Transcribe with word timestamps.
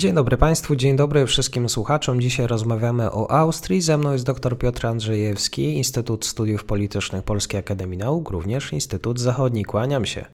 Dzień 0.00 0.14
dobry 0.14 0.36
Państwu, 0.36 0.76
dzień 0.76 0.96
dobry 0.96 1.26
wszystkim 1.26 1.68
słuchaczom. 1.68 2.20
Dzisiaj 2.20 2.46
rozmawiamy 2.46 3.12
o 3.12 3.30
Austrii. 3.30 3.80
Ze 3.80 3.98
mną 3.98 4.12
jest 4.12 4.26
dr 4.26 4.58
Piotr 4.58 4.86
Andrzejewski, 4.86 5.76
Instytut 5.76 6.26
Studiów 6.26 6.64
Politycznych 6.64 7.22
Polskiej 7.22 7.60
Akademii 7.60 7.98
Nauk, 7.98 8.30
również 8.30 8.72
Instytut 8.72 9.20
Zachodni. 9.20 9.64
Kłaniam 9.64 10.06
się. 10.06 10.24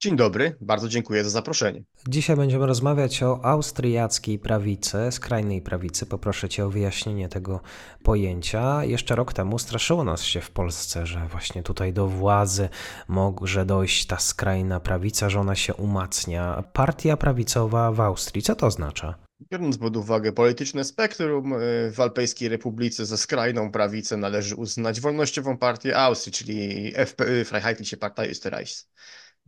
Dzień 0.00 0.16
dobry, 0.16 0.56
bardzo 0.60 0.88
dziękuję 0.88 1.24
za 1.24 1.30
zaproszenie. 1.30 1.82
Dzisiaj 2.08 2.36
będziemy 2.36 2.66
rozmawiać 2.66 3.22
o 3.22 3.44
austriackiej 3.44 4.38
prawicy, 4.38 4.98
skrajnej 5.10 5.62
prawicy. 5.62 6.06
Poproszę 6.06 6.48
Cię 6.48 6.66
o 6.66 6.70
wyjaśnienie 6.70 7.28
tego 7.28 7.60
pojęcia. 8.02 8.84
Jeszcze 8.84 9.16
rok 9.16 9.32
temu 9.32 9.58
straszyło 9.58 10.04
nas 10.04 10.22
się 10.22 10.40
w 10.40 10.50
Polsce, 10.50 11.06
że 11.06 11.26
właśnie 11.30 11.62
tutaj 11.62 11.92
do 11.92 12.06
władzy 12.06 12.68
może 13.08 13.66
dojść 13.66 14.06
ta 14.06 14.18
skrajna 14.18 14.80
prawica, 14.80 15.30
że 15.30 15.40
ona 15.40 15.54
się 15.54 15.74
umacnia. 15.74 16.64
Partia 16.72 17.16
prawicowa 17.16 17.92
w 17.92 18.00
Austrii, 18.00 18.42
co 18.42 18.54
to 18.54 18.66
oznacza? 18.66 19.14
Biorąc 19.52 19.78
pod 19.78 19.96
uwagę 19.96 20.32
polityczne 20.32 20.84
spektrum, 20.84 21.52
y, 21.52 21.92
w 21.92 22.00
Alpejskiej 22.00 22.48
Republice 22.48 23.06
za 23.06 23.16
skrajną 23.16 23.72
prawicę 23.72 24.16
należy 24.16 24.56
uznać 24.56 25.00
wolnościową 25.00 25.58
partię 25.58 25.96
Austrii, 25.96 26.32
czyli 26.32 26.92
FPÖ, 26.94 27.44
Freiheitliche 27.44 27.96
Partei 27.96 28.30
Österreichs 28.30 28.86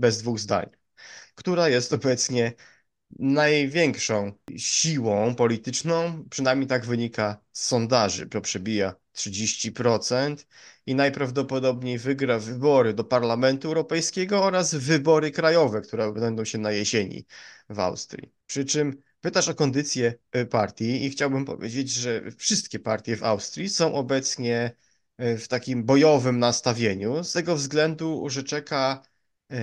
bez 0.00 0.18
dwóch 0.22 0.38
zdań, 0.38 0.70
która 1.34 1.68
jest 1.68 1.92
obecnie 1.92 2.52
największą 3.18 4.32
siłą 4.56 5.34
polityczną, 5.34 6.24
przynajmniej 6.30 6.68
tak 6.68 6.86
wynika 6.86 7.40
z 7.52 7.64
sondaży, 7.64 8.26
to 8.26 8.40
przebija 8.40 8.94
30% 9.12 10.46
i 10.86 10.94
najprawdopodobniej 10.94 11.98
wygra 11.98 12.38
wybory 12.38 12.94
do 12.94 13.04
Parlamentu 13.04 13.68
Europejskiego 13.68 14.44
oraz 14.44 14.74
wybory 14.74 15.30
krajowe, 15.30 15.80
które 15.80 16.12
będą 16.12 16.44
się 16.44 16.58
na 16.58 16.72
jesieni 16.72 17.26
w 17.70 17.78
Austrii. 17.80 18.32
Przy 18.46 18.64
czym 18.64 19.02
pytasz 19.20 19.48
o 19.48 19.54
kondycję 19.54 20.14
y, 20.36 20.46
partii 20.46 21.04
i 21.04 21.10
chciałbym 21.10 21.44
powiedzieć, 21.44 21.90
że 21.90 22.22
wszystkie 22.38 22.78
partie 22.78 23.16
w 23.16 23.24
Austrii 23.24 23.68
są 23.68 23.94
obecnie 23.94 24.76
y, 25.22 25.38
w 25.38 25.48
takim 25.48 25.84
bojowym 25.84 26.38
nastawieniu, 26.38 27.24
z 27.24 27.32
tego 27.32 27.56
względu, 27.56 28.28
że 28.28 28.42
czeka 28.44 29.02
E, 29.02 29.09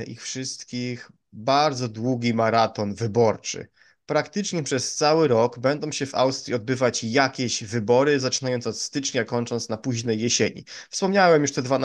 ich 0.07 0.21
wszystkich 0.21 1.11
bardzo 1.33 1.87
długi 1.87 2.33
maraton 2.33 2.95
wyborczy. 2.95 3.67
Praktycznie 4.07 4.63
przez 4.63 4.95
cały 4.95 5.27
rok 5.27 5.59
będą 5.59 5.91
się 5.91 6.05
w 6.05 6.15
Austrii 6.15 6.55
odbywać 6.55 7.03
jakieś 7.03 7.63
wybory, 7.63 8.19
zaczynając 8.19 8.67
od 8.67 8.77
stycznia, 8.79 9.25
kończąc 9.25 9.69
na 9.69 9.77
późnej 9.77 10.19
jesieni. 10.19 10.63
Wspomniałem 10.89 11.41
już 11.41 11.51
te 11.51 11.61
dwa, 11.61 11.79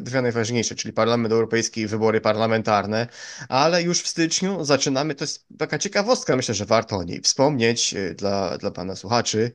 dwie 0.00 0.22
najważniejsze, 0.22 0.74
czyli 0.74 0.94
Parlament 0.94 1.32
Europejski 1.32 1.80
i 1.80 1.86
wybory 1.86 2.20
parlamentarne, 2.20 3.06
ale 3.48 3.82
już 3.82 4.02
w 4.02 4.08
styczniu 4.08 4.64
zaczynamy, 4.64 5.14
to 5.14 5.24
jest 5.24 5.46
taka 5.58 5.78
ciekawostka, 5.78 6.36
myślę, 6.36 6.54
że 6.54 6.64
warto 6.64 6.96
o 6.96 7.04
niej 7.04 7.20
wspomnieć 7.20 7.94
e, 7.94 8.14
dla, 8.14 8.58
dla 8.58 8.70
Pana 8.70 8.96
słuchaczy, 8.96 9.52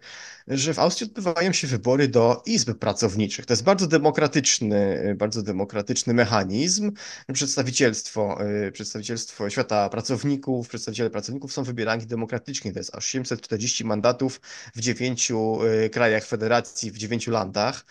że 0.47 0.73
w 0.73 0.79
Austrii 0.79 1.07
odbywają 1.09 1.53
się 1.53 1.67
wybory 1.67 2.07
do 2.07 2.43
izb 2.45 2.73
pracowniczych. 2.73 3.45
To 3.45 3.53
jest 3.53 3.63
bardzo 3.63 3.87
demokratyczny, 3.87 5.15
bardzo 5.17 5.41
demokratyczny 5.43 6.13
mechanizm. 6.13 6.91
Przedstawicielstwo, 7.33 8.37
y, 8.67 8.71
przedstawicielstwo 8.71 9.49
świata 9.49 9.89
pracowników, 9.89 10.67
przedstawiciele 10.67 11.09
pracowników 11.09 11.53
są 11.53 11.63
wybierani 11.63 11.90
demokratycznie. 11.99 12.73
To 12.73 12.79
jest 12.79 12.95
aż 12.95 13.05
740 13.05 13.85
mandatów 13.85 14.41
w 14.75 14.79
dziewięciu 14.79 15.65
y, 15.65 15.89
krajach 15.89 16.25
federacji, 16.25 16.91
w 16.91 16.97
dziewięciu 16.97 17.31
landach. 17.31 17.85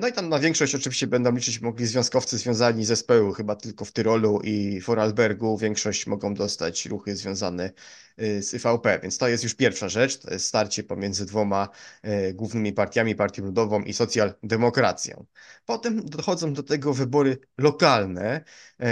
No 0.00 0.08
i 0.08 0.12
tam 0.12 0.28
na 0.28 0.38
większość 0.38 0.74
oczywiście 0.74 1.06
będą 1.06 1.32
liczyć 1.32 1.60
mogli 1.60 1.86
związkowcy 1.86 2.38
związani 2.38 2.84
z 2.84 2.98
SPU, 2.98 3.32
chyba 3.32 3.56
tylko 3.56 3.84
w 3.84 3.92
Tyrolu 3.92 4.40
i 4.44 4.80
Vorarlbergu. 4.80 5.58
Większość 5.58 6.06
mogą 6.06 6.34
dostać 6.34 6.86
ruchy 6.86 7.16
związane 7.16 7.70
Y, 7.70 8.03
z 8.16 8.54
IVP. 8.54 8.98
Więc 9.02 9.18
to 9.18 9.28
jest 9.28 9.44
już 9.44 9.54
pierwsza 9.54 9.88
rzecz, 9.88 10.18
to 10.18 10.30
jest 10.30 10.46
starcie 10.46 10.84
pomiędzy 10.84 11.26
dwoma 11.26 11.68
y, 12.04 12.34
głównymi 12.34 12.72
partiami, 12.72 13.14
Partią 13.14 13.44
Ludową 13.44 13.82
i 13.82 13.92
Socjaldemokracją. 13.92 15.26
Potem 15.66 16.04
dochodzą 16.04 16.52
do 16.52 16.62
tego 16.62 16.94
wybory 16.94 17.38
lokalne. 17.58 18.44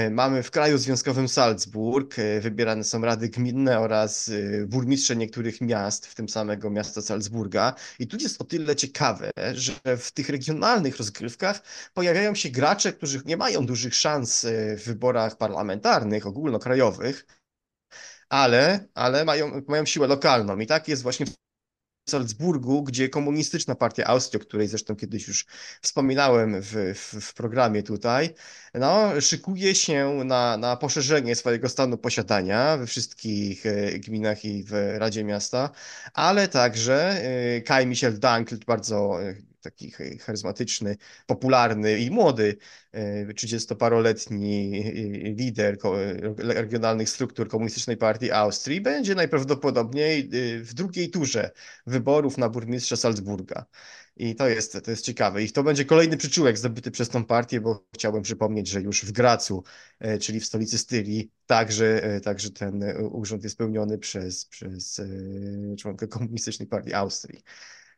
Y, 0.06 0.10
mamy 0.10 0.42
w 0.42 0.50
kraju 0.50 0.78
związkowym 0.78 1.28
Salzburg, 1.28 2.16
wybierane 2.40 2.84
są 2.84 3.00
rady 3.00 3.28
gminne 3.28 3.80
oraz 3.80 4.30
burmistrze 4.66 5.16
niektórych 5.16 5.60
miast, 5.60 6.06
w 6.06 6.14
tym 6.14 6.28
samego 6.28 6.70
miasta 6.70 7.02
Salzburga. 7.02 7.74
I 7.98 8.06
tu 8.06 8.16
jest 8.16 8.40
o 8.40 8.44
tyle 8.44 8.76
ciekawe, 8.76 9.30
że 9.54 9.96
w 9.96 10.12
tych 10.12 10.28
regionalnych 10.28 10.96
rozgrywkach 10.96 11.62
pojawiają 11.94 12.34
się 12.34 12.50
gracze, 12.50 12.92
którzy 12.92 13.22
nie 13.24 13.36
mają 13.36 13.66
dużych 13.66 13.94
szans 13.94 14.46
w 14.76 14.84
wyborach 14.84 15.36
parlamentarnych, 15.36 16.26
ogólnokrajowych, 16.26 17.26
ale, 18.32 18.88
ale 18.94 19.24
mają, 19.24 19.62
mają 19.68 19.86
siłę 19.86 20.06
lokalną. 20.06 20.58
I 20.58 20.66
tak 20.66 20.88
jest 20.88 21.02
właśnie 21.02 21.26
w 21.26 21.34
Salzburgu, 22.10 22.82
gdzie 22.82 23.08
komunistyczna 23.08 23.74
partia 23.74 24.04
Austrii, 24.04 24.42
o 24.42 24.44
której 24.44 24.68
zresztą 24.68 24.96
kiedyś 24.96 25.28
już 25.28 25.46
wspominałem 25.82 26.62
w, 26.62 26.72
w, 26.94 27.20
w, 27.20 27.34
programie 27.34 27.82
tutaj, 27.82 28.34
no, 28.74 29.20
szykuje 29.20 29.74
się 29.74 30.20
na, 30.24 30.56
na 30.56 30.76
poszerzenie 30.76 31.36
swojego 31.36 31.68
stanu 31.68 31.98
posiadania 31.98 32.76
we 32.76 32.86
wszystkich 32.86 33.66
e, 33.66 33.98
gminach 33.98 34.44
i 34.44 34.64
w 34.64 34.72
Radzie 34.98 35.24
Miasta, 35.24 35.70
ale 36.14 36.48
także 36.48 37.22
e, 37.56 37.60
Kai 37.60 37.86
Michel 37.86 38.18
bardzo 38.66 39.22
e, 39.22 39.51
taki 39.62 39.90
charyzmatyczny, 40.20 40.96
popularny 41.26 41.98
i 41.98 42.10
młody 42.10 42.56
30-paroletni 43.34 44.82
lider 45.36 45.78
regionalnych 46.38 47.08
struktur 47.08 47.48
Komunistycznej 47.48 47.96
Partii 47.96 48.30
Austrii 48.32 48.80
będzie 48.80 49.14
najprawdopodobniej 49.14 50.28
w 50.60 50.74
drugiej 50.74 51.10
turze 51.10 51.50
wyborów 51.86 52.38
na 52.38 52.48
burmistrza 52.48 52.96
Salzburga. 52.96 53.66
I 54.16 54.34
to 54.34 54.48
jest, 54.48 54.78
to 54.84 54.90
jest 54.90 55.04
ciekawe. 55.04 55.42
I 55.42 55.50
to 55.50 55.62
będzie 55.62 55.84
kolejny 55.84 56.16
przyczółek 56.16 56.58
zdobyty 56.58 56.90
przez 56.90 57.08
tą 57.08 57.24
partię, 57.24 57.60
bo 57.60 57.84
chciałbym 57.94 58.22
przypomnieć, 58.22 58.68
że 58.68 58.80
już 58.80 59.04
w 59.04 59.12
Gracu, 59.12 59.64
czyli 60.20 60.40
w 60.40 60.46
stolicy 60.46 60.78
Styrii, 60.78 61.30
także, 61.46 62.20
także 62.24 62.50
ten 62.50 62.84
urząd 63.10 63.44
jest 63.44 63.58
pełniony 63.58 63.98
przez, 63.98 64.44
przez 64.44 65.00
członka 65.78 66.06
Komunistycznej 66.06 66.68
Partii 66.68 66.94
Austrii. 66.94 67.42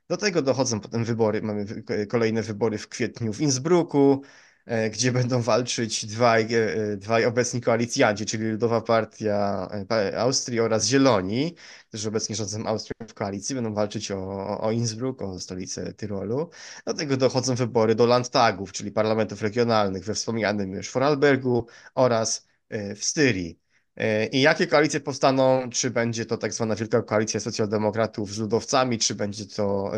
Do 0.08 0.16
tego 0.16 0.42
dochodzą 0.42 0.80
potem 0.80 1.04
wybory. 1.04 1.42
Mamy 1.42 1.66
kolejne 2.08 2.42
wybory 2.42 2.78
w 2.78 2.88
kwietniu 2.88 3.32
w 3.32 3.40
Innsbrucku, 3.40 4.22
e, 4.66 4.90
gdzie 4.90 5.12
będą 5.12 5.42
walczyć 5.42 6.06
dwaj, 6.06 6.54
e, 6.54 6.96
dwaj 6.96 7.24
obecni 7.24 7.60
koalicjanci, 7.60 8.26
czyli 8.26 8.44
Ludowa 8.50 8.80
Partia 8.80 9.68
e, 9.90 10.20
Austrii 10.20 10.60
oraz 10.60 10.86
Zieloni, 10.86 11.54
którzy 11.88 12.08
obecnie 12.08 12.36
rządzą 12.36 12.66
Austrią 12.66 13.06
w 13.08 13.14
koalicji, 13.14 13.54
będą 13.54 13.74
walczyć 13.74 14.10
o, 14.10 14.60
o 14.60 14.72
Innsbruck, 14.72 15.22
o 15.22 15.40
stolicę 15.40 15.92
Tyrolu. 15.92 16.50
Do 16.86 16.94
tego 16.94 17.16
dochodzą 17.16 17.54
wybory 17.54 17.94
do 17.94 18.06
Landtagów, 18.06 18.72
czyli 18.72 18.92
parlamentów 18.92 19.42
regionalnych 19.42 20.04
we 20.04 20.14
wspomnianym 20.14 20.72
już 20.72 20.92
Vorarlbergu 20.92 21.66
oraz 21.94 22.46
w 22.70 23.04
Styrii. 23.04 23.63
E, 23.96 24.26
I 24.26 24.40
jakie 24.40 24.66
koalicje 24.66 25.00
powstaną? 25.00 25.70
Czy 25.70 25.90
będzie 25.90 26.26
to 26.26 26.36
tak 26.36 26.52
zwana 26.54 26.74
wielka 26.74 27.02
koalicja 27.02 27.40
socjaldemokratów 27.40 28.34
z 28.34 28.38
ludowcami, 28.38 28.98
czy 28.98 29.14
będzie 29.14 29.46
to, 29.46 29.92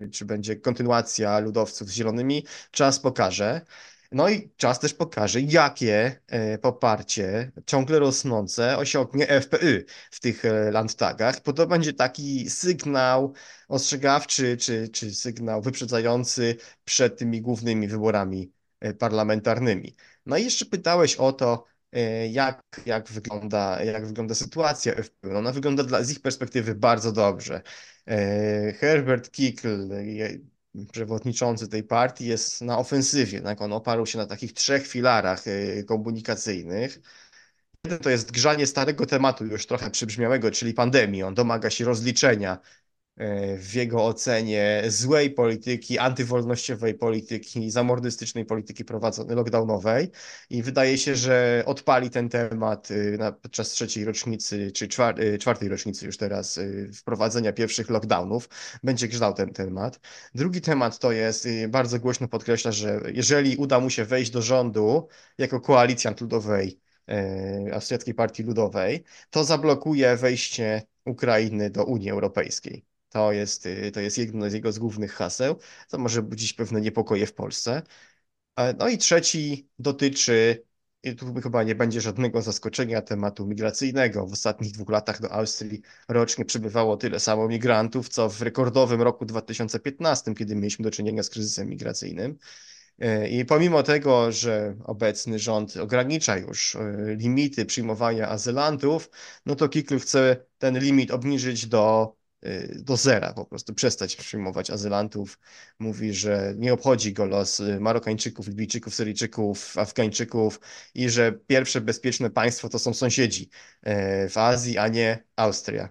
e, 0.00 0.08
czy 0.10 0.24
będzie 0.24 0.56
kontynuacja 0.56 1.38
ludowców 1.38 1.88
z 1.88 1.92
zielonymi? 1.92 2.46
Czas 2.70 3.00
pokaże. 3.00 3.60
No 4.12 4.28
i 4.28 4.50
czas 4.56 4.80
też 4.80 4.94
pokaże, 4.94 5.40
jakie 5.40 6.20
e, 6.26 6.58
poparcie 6.58 7.52
ciągle 7.66 7.98
rosnące 7.98 8.78
osiągnie 8.78 9.26
FPÖ 9.40 9.84
w 10.10 10.20
tych 10.20 10.42
landtagach, 10.72 11.42
bo 11.44 11.52
to 11.52 11.66
będzie 11.66 11.92
taki 11.92 12.50
sygnał 12.50 13.34
ostrzegawczy, 13.68 14.56
czy, 14.56 14.88
czy 14.88 15.14
sygnał 15.14 15.62
wyprzedzający 15.62 16.56
przed 16.84 17.18
tymi 17.18 17.40
głównymi 17.42 17.88
wyborami 17.88 18.52
parlamentarnymi. 18.98 19.96
No 20.26 20.36
i 20.36 20.44
jeszcze 20.44 20.64
pytałeś 20.66 21.16
o 21.16 21.32
to, 21.32 21.64
jak, 22.30 22.80
jak, 22.86 23.08
wygląda, 23.08 23.82
jak 23.84 24.06
wygląda 24.06 24.34
sytuacja 24.34 24.94
FPÖ. 24.94 25.38
Ona 25.38 25.52
wygląda 25.52 25.84
dla, 25.84 26.02
z 26.02 26.10
ich 26.10 26.20
perspektywy 26.20 26.74
bardzo 26.74 27.12
dobrze. 27.12 27.62
E, 28.06 28.72
Herbert 28.72 29.30
Kickl, 29.30 29.88
przewodniczący 30.92 31.68
tej 31.68 31.82
partii, 31.82 32.26
jest 32.26 32.60
na 32.60 32.78
ofensywie. 32.78 33.40
Tak? 33.40 33.62
On 33.62 33.72
oparł 33.72 34.06
się 34.06 34.18
na 34.18 34.26
takich 34.26 34.52
trzech 34.52 34.86
filarach 34.86 35.44
e, 35.46 35.82
komunikacyjnych. 35.82 37.00
Jeden 37.84 37.98
to 37.98 38.10
jest 38.10 38.32
grzanie 38.32 38.66
starego 38.66 39.06
tematu, 39.06 39.46
już 39.46 39.66
trochę 39.66 39.90
przybrzmiałego, 39.90 40.50
czyli 40.50 40.74
pandemii. 40.74 41.22
On 41.22 41.34
domaga 41.34 41.70
się 41.70 41.84
rozliczenia 41.84 42.58
w 43.58 43.74
jego 43.74 44.04
ocenie 44.06 44.82
złej 44.88 45.30
polityki, 45.30 45.98
antywolnościowej 45.98 46.94
polityki, 46.94 47.70
zamordystycznej 47.70 48.44
polityki 48.44 48.84
prowadzonej, 48.84 49.36
lockdownowej 49.36 50.10
i 50.50 50.62
wydaje 50.62 50.98
się, 50.98 51.16
że 51.16 51.62
odpali 51.66 52.10
ten 52.10 52.28
temat 52.28 52.90
y, 52.90 53.18
na, 53.18 53.32
podczas 53.32 53.70
trzeciej 53.70 54.04
rocznicy, 54.04 54.72
czy 54.72 54.88
czwar, 54.88 55.20
y, 55.20 55.38
czwartej 55.38 55.68
rocznicy 55.68 56.06
już 56.06 56.16
teraz 56.16 56.58
y, 56.58 56.90
wprowadzenia 56.94 57.52
pierwszych 57.52 57.90
lockdownów. 57.90 58.48
Będzie 58.82 59.08
grzał 59.08 59.34
ten 59.34 59.52
temat. 59.52 60.00
Drugi 60.34 60.60
temat 60.60 60.98
to 60.98 61.12
jest, 61.12 61.48
bardzo 61.68 61.98
głośno 62.00 62.28
podkreśla, 62.28 62.72
że 62.72 63.00
jeżeli 63.14 63.56
uda 63.56 63.80
mu 63.80 63.90
się 63.90 64.04
wejść 64.04 64.30
do 64.30 64.42
rządu 64.42 65.08
jako 65.38 65.60
koalicjant 65.60 66.20
ludowej, 66.20 66.80
Austriackiej 67.72 68.14
Partii 68.14 68.42
Ludowej, 68.42 69.04
to 69.30 69.44
zablokuje 69.44 70.16
wejście 70.16 70.82
Ukrainy 71.04 71.70
do 71.70 71.84
Unii 71.84 72.10
Europejskiej. 72.10 72.95
To 73.10 73.32
jest, 73.32 73.66
y, 73.66 73.92
to 73.92 74.00
jest 74.00 74.18
jedno 74.18 74.50
z 74.50 74.52
jego 74.52 74.72
z 74.72 74.78
głównych 74.78 75.12
haseł. 75.12 75.58
To 75.88 75.98
może 75.98 76.22
budzić 76.22 76.52
pewne 76.52 76.80
niepokoje 76.80 77.26
w 77.26 77.34
Polsce. 77.34 77.82
E, 78.56 78.74
no 78.74 78.88
i 78.88 78.98
trzeci 78.98 79.68
dotyczy, 79.78 80.64
i 81.02 81.16
tu 81.16 81.34
chyba 81.34 81.62
nie 81.62 81.74
będzie 81.74 82.00
żadnego 82.00 82.42
zaskoczenia, 82.42 83.02
tematu 83.02 83.46
migracyjnego. 83.46 84.26
W 84.26 84.32
ostatnich 84.32 84.72
dwóch 84.72 84.90
latach 84.90 85.20
do 85.20 85.32
Austrii 85.32 85.82
rocznie 86.08 86.44
przybywało 86.44 86.96
tyle 86.96 87.20
samo 87.20 87.48
migrantów, 87.48 88.08
co 88.08 88.28
w 88.30 88.42
rekordowym 88.42 89.02
roku 89.02 89.24
2015, 89.26 90.34
kiedy 90.34 90.56
mieliśmy 90.56 90.82
do 90.82 90.90
czynienia 90.90 91.22
z 91.22 91.30
kryzysem 91.30 91.68
migracyjnym. 91.68 92.38
E, 92.98 93.28
I 93.28 93.44
pomimo 93.44 93.82
tego, 93.82 94.32
że 94.32 94.76
obecny 94.84 95.38
rząd 95.38 95.76
ogranicza 95.76 96.36
już 96.36 96.76
e, 96.76 97.16
limity 97.16 97.66
przyjmowania 97.66 98.28
azylantów, 98.28 99.10
no 99.46 99.54
to 99.54 99.68
Kikl 99.68 99.98
chce 99.98 100.46
ten 100.58 100.78
limit 100.78 101.10
obniżyć 101.10 101.66
do 101.66 102.16
do 102.74 102.96
zera, 102.96 103.32
po 103.32 103.44
prostu 103.44 103.74
przestać 103.74 104.16
przyjmować 104.16 104.70
azylantów. 104.70 105.38
Mówi, 105.78 106.14
że 106.14 106.54
nie 106.56 106.72
obchodzi 106.72 107.12
go 107.12 107.24
los 107.26 107.60
y, 107.60 107.80
Marokańczyków, 107.80 108.48
Libijczyków, 108.48 108.94
Syryjczyków, 108.94 109.78
Afgańczyków 109.78 110.60
i 110.94 111.10
że 111.10 111.32
pierwsze 111.32 111.80
bezpieczne 111.80 112.30
państwo 112.30 112.68
to 112.68 112.78
są 112.78 112.94
sąsiedzi 112.94 113.50
y, 113.86 114.28
w 114.28 114.38
Azji, 114.38 114.78
a 114.78 114.88
nie 114.88 115.24
Austria. 115.36 115.88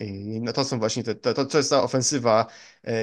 I 0.00 0.40
no 0.40 0.52
to 0.52 0.64
są 0.64 0.78
właśnie 0.78 1.02
te, 1.02 1.14
to, 1.14 1.46
to 1.46 1.58
jest 1.58 1.70
ta 1.70 1.82
ofensywa 1.82 2.46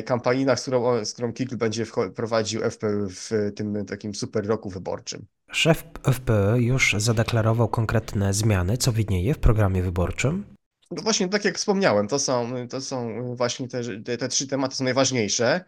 kampanijna, 0.06 0.56
z 0.56 0.62
którą, 0.62 1.06
z 1.06 1.14
którą 1.14 1.34
Kikl 1.34 1.58
będzie 1.58 1.86
prowadził 2.16 2.62
FPÖ 2.62 3.08
w 3.10 3.32
tym 3.56 3.86
takim 3.86 4.16
super 4.16 4.48
roku 4.48 4.70
wyborczym. 4.70 5.26
Szef 5.52 5.84
FPÖ 6.04 6.58
już 6.58 6.96
zadeklarował 6.98 7.68
konkretne 7.68 8.34
zmiany, 8.34 8.78
co 8.78 8.92
widnieje 8.92 9.34
w 9.34 9.40
programie 9.40 9.84
wyborczym. 9.84 10.55
No 10.92 11.02
właśnie, 11.04 11.30
tak 11.30 11.46
jak 11.46 11.58
wspomniałem, 11.58 12.08
to 12.08 12.20
są, 12.20 12.68
to 12.68 12.82
są 12.82 13.22
właśnie 13.36 13.68
te, 13.68 14.18
te, 14.18 14.28
trzy 14.28 14.48
tematy 14.48 14.76
są 14.76 14.84
najważniejsze. 14.84 15.66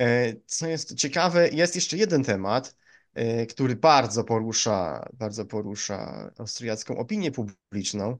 E, 0.00 0.34
co 0.46 0.66
jest 0.68 0.94
ciekawe, 0.94 1.48
jest 1.48 1.74
jeszcze 1.74 1.96
jeden 1.96 2.24
temat, 2.24 2.76
e, 3.14 3.46
który 3.46 3.76
bardzo 3.76 4.24
porusza, 4.24 5.08
bardzo 5.12 5.44
porusza 5.46 6.30
austriacką 6.38 6.98
opinię 6.98 7.30
publiczną 7.32 8.18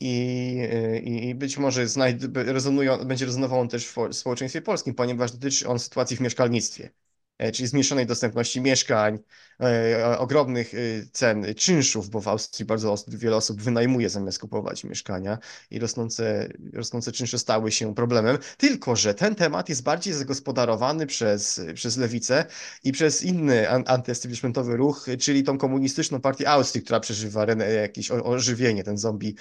i, 0.00 0.56
e, 0.72 0.98
i 0.98 1.34
być 1.34 1.58
może 1.58 1.86
rezonują, 2.34 3.04
będzie 3.04 3.26
rezonował 3.26 3.60
on 3.60 3.68
też 3.68 3.88
w 3.88 4.12
społeczeństwie 4.12 4.62
polskim, 4.62 4.94
ponieważ 4.94 5.32
dotyczy 5.32 5.68
on 5.68 5.78
sytuacji 5.78 6.16
w 6.16 6.20
mieszkalnictwie. 6.20 6.90
E, 7.38 7.52
czyli 7.52 7.66
zmniejszonej 7.66 8.06
dostępności 8.06 8.60
mieszkań, 8.60 9.18
e, 9.60 10.18
ogromnych 10.18 10.74
e, 10.74 10.78
cen 11.12 11.54
czynszów, 11.54 12.10
bo 12.10 12.20
w 12.20 12.28
Austrii 12.28 12.66
bardzo 12.66 12.96
wiele 13.08 13.36
osób 13.36 13.62
wynajmuje 13.62 14.10
zamiast 14.10 14.38
kupować 14.38 14.84
mieszkania 14.84 15.38
i 15.70 15.78
rosnące, 15.78 16.48
rosnące 16.72 17.12
czynsze 17.12 17.38
stały 17.38 17.72
się 17.72 17.94
problemem. 17.94 18.38
Tylko, 18.56 18.96
że 18.96 19.14
ten 19.14 19.34
temat 19.34 19.68
jest 19.68 19.82
bardziej 19.82 20.14
zagospodarowany 20.14 21.06
przez, 21.06 21.60
przez 21.74 21.96
lewicę 21.96 22.44
i 22.84 22.92
przez 22.92 23.22
inny 23.22 23.70
antyestablishmentowy 23.70 24.76
ruch, 24.76 25.06
czyli 25.20 25.42
tą 25.42 25.58
komunistyczną 25.58 26.20
partię 26.20 26.50
Austrii, 26.50 26.84
która 26.84 27.00
przeżywa 27.00 27.46
jakieś 27.82 28.10
ożywienie. 28.10 28.84
Ten 28.84 28.98
zombie, 28.98 29.34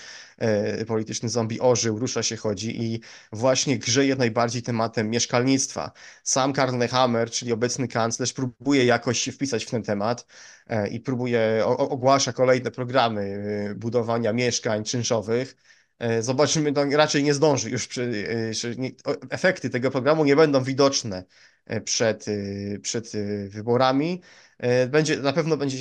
polityczny 0.88 1.30
zombie 1.30 1.60
ożył, 1.60 2.00
rusza 2.00 2.24
się, 2.24 2.38
chodzi 2.38 2.84
i 2.84 3.00
właśnie 3.32 3.80
grzeje 3.80 4.16
najbardziej 4.16 4.62
tematem 4.62 5.10
mieszkalnictwa. 5.10 5.92
Sam 6.24 6.54
Karl 6.54 6.78
Nehammer, 6.78 7.32
czyli 7.32 7.52
obecny 7.52 7.87
kanclerz 7.88 8.34
próbuje 8.34 8.86
jakoś 8.86 9.20
się 9.20 9.32
wpisać 9.32 9.66
w 9.66 9.70
ten 9.70 9.84
temat 9.84 10.26
e, 10.68 10.88
i 10.88 11.00
próbuje, 11.00 11.64
ogłasza 11.66 12.34
kolejne 12.34 12.72
programy 12.72 13.22
e, 13.72 13.76
budowania 13.76 14.34
mieszkań 14.34 14.84
czynszowych. 14.84 15.56
E, 16.00 16.22
zobaczymy, 16.22 16.74
to 16.74 16.86
raczej 16.86 17.24
nie 17.24 17.34
zdąży 17.34 17.70
już, 17.70 17.88
przy, 17.88 18.28
efekty 19.30 19.70
tego 19.70 19.92
programu 19.92 20.26
nie 20.26 20.36
będą 20.36 20.64
widoczne 20.64 21.24
przed, 21.84 22.26
przed 22.82 23.12
wyborami. 23.48 24.22
Będzie, 24.90 25.18
na 25.18 25.34
pewno 25.34 25.58
będzie 25.58 25.78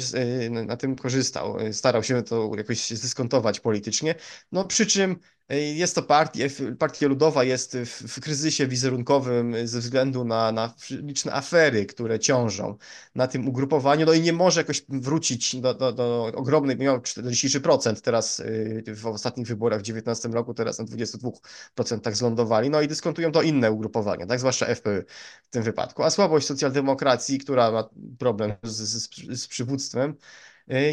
na 0.50 0.76
tym 0.76 0.97
korzystał, 0.97 1.59
starał 1.73 2.02
się 2.02 2.23
to 2.23 2.50
jakoś 2.56 2.91
zdyskontować 2.91 3.61
politycznie. 3.61 4.14
No 4.52 4.64
przy 4.64 4.87
czym 4.87 5.17
jest 5.49 5.95
to 5.95 6.03
partia, 6.03 6.45
partia 6.79 7.09
ludowa 7.09 7.45
jest 7.45 7.77
w, 7.87 8.21
kryzysie 8.21 8.67
wizerunkowym 8.67 9.69
ze 9.69 9.81
względu 9.81 10.25
na, 10.25 10.53
na 10.53 10.75
liczne 10.91 11.33
afery, 11.33 11.87
które 11.87 12.19
ciążą 12.19 12.77
na 13.15 13.27
tym 13.27 13.49
ugrupowaniu, 13.49 14.07
no 14.07 14.13
i 14.13 14.21
nie 14.21 14.33
może 14.33 14.61
jakoś 14.61 14.85
wrócić 14.89 15.57
do, 15.57 15.75
do, 15.75 15.93
do 15.93 16.33
ogromnej, 16.35 16.77
miał 16.77 16.99
43% 16.99 18.01
teraz 18.01 18.41
y, 18.41 18.85
w 18.87 19.07
ostatnich 19.07 19.47
wyborach 19.47 19.81
w 19.81 19.83
2019 19.83 20.29
roku, 20.29 20.55
teraz 20.55 20.79
na 20.79 20.85
22% 20.85 22.15
zlądowali, 22.15 22.71
no 22.71 22.83
i 22.83 22.89
dyskontują 22.89 23.33
to 23.33 23.43
inne 23.43 23.73
ugrupowania, 23.73 24.27
tak, 24.27 24.39
zwłaszcza 24.39 24.67
FPÖ 24.67 25.05
w 25.43 25.51
tym 25.51 25.63
wypadku. 25.63 26.03
A 26.03 26.11
słabość 26.11 26.47
socjaldemokracji, 26.47 27.39
która 27.39 27.71
ma 27.71 27.89
problem 28.19 28.53
z, 28.63 28.77
z, 28.77 29.09
z 29.41 29.49
przywództwem, 29.49 30.15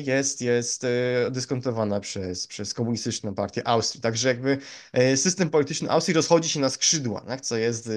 jest, 0.06 0.42
jest 0.42 0.84
y, 0.84 0.88
dyskontowana 1.32 2.00
przez, 2.00 2.48
przez 2.48 2.74
komunistyczną 2.74 3.36
partię 3.36 3.68
Austrii. 3.68 4.02
Także 4.02 4.28
jakby 4.28 4.58
y, 4.98 5.18
system 5.18 5.50
polityczny 5.50 5.90
Austrii 5.90 6.16
rozchodzi 6.16 6.50
się 6.50 6.60
na 6.60 6.70
skrzydła, 6.70 7.22
tak? 7.22 7.42
co 7.42 7.58
jest 7.58 7.90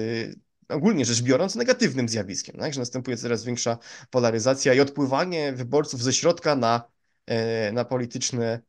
ogólnie 0.69 1.05
rzecz 1.05 1.21
biorąc 1.21 1.55
negatywnym 1.55 2.09
zjawiskiem, 2.09 2.55
tak? 2.59 2.73
że 2.73 2.79
następuje 2.79 3.17
coraz 3.17 3.43
większa 3.43 3.77
polaryzacja 4.09 4.73
i 4.73 4.79
odpływanie 4.79 5.53
wyborców 5.53 6.03
ze 6.03 6.13
środka 6.13 6.55
na, 6.55 6.81
na 7.73 7.85
polityczne 7.85 8.61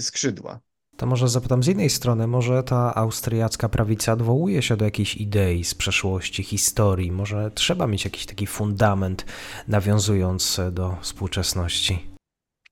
skrzydła. 0.00 0.60
To 0.96 1.06
może 1.06 1.28
zapytam 1.28 1.62
z 1.62 1.68
innej 1.68 1.90
strony, 1.90 2.26
może 2.26 2.62
ta 2.62 2.94
austriacka 2.94 3.68
prawica 3.68 4.12
odwołuje 4.12 4.62
się 4.62 4.76
do 4.76 4.84
jakiejś 4.84 5.16
idei 5.16 5.64
z 5.64 5.74
przeszłości, 5.74 6.42
historii, 6.42 7.12
może 7.12 7.50
trzeba 7.50 7.86
mieć 7.86 8.04
jakiś 8.04 8.26
taki 8.26 8.46
fundament 8.46 9.24
nawiązując 9.68 10.60
do 10.72 10.96
współczesności. 11.00 12.13